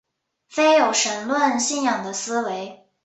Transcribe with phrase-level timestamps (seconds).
[0.47, 2.87] 非有神论信仰的思维。